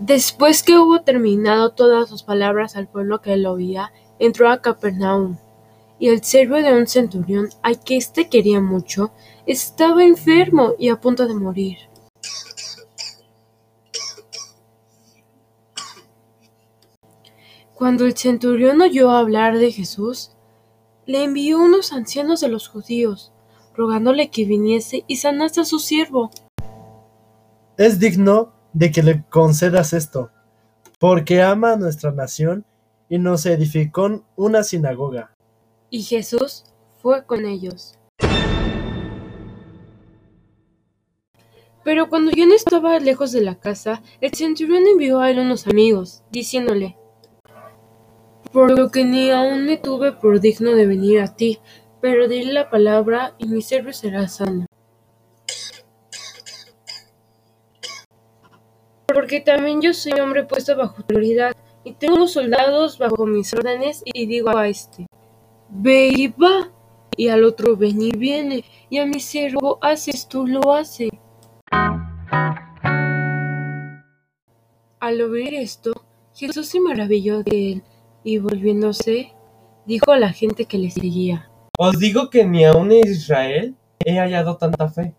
[0.00, 5.38] Después que hubo terminado todas sus palabras al pueblo que lo oía, entró a Capernaum.
[5.98, 9.12] Y el siervo de un centurión, al que éste quería mucho,
[9.46, 11.78] estaba enfermo y a punto de morir.
[17.74, 20.32] Cuando el centurión oyó hablar de Jesús,
[21.06, 23.32] le envió unos ancianos de los judíos,
[23.74, 26.30] rogándole que viniese y sanase a su siervo.
[27.78, 30.30] Es digno de que le concedas esto,
[30.98, 32.66] porque ama a nuestra nación
[33.08, 35.34] y nos edificó una sinagoga.
[35.88, 36.64] Y Jesús
[36.98, 37.98] fue con ellos.
[41.84, 46.22] Pero cuando no estaba lejos de la casa, el centurión envió a él unos amigos,
[46.30, 46.98] diciéndole,
[48.52, 51.60] por lo que ni aun me tuve por digno de venir a ti,
[52.02, 54.65] pero dile la palabra y mi siervo será sano.
[59.16, 64.26] Porque también yo soy hombre puesto bajo autoridad, y tengo soldados bajo mis órdenes, y
[64.26, 65.06] digo a este,
[65.70, 66.70] ve y va,
[67.16, 71.08] y al otro ven y viene, y a mi siervo haces tú lo hace.
[75.00, 75.92] Al oír esto,
[76.34, 77.82] Jesús se maravilló de él,
[78.22, 79.32] y volviéndose,
[79.86, 84.18] dijo a la gente que le seguía, Os digo que ni aun en Israel he
[84.18, 85.14] hallado tanta fe.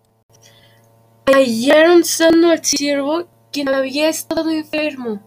[1.25, 3.25] Hallaron sano al siervo
[3.57, 5.19] quien había estado enfermo